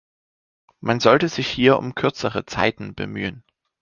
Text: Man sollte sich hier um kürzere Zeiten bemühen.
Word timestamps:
Man 0.79 0.99
sollte 0.99 1.29
sich 1.29 1.47
hier 1.47 1.77
um 1.77 1.93
kürzere 1.93 2.47
Zeiten 2.47 2.95
bemühen. 2.95 3.43